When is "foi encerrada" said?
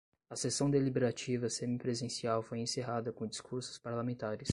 2.41-3.13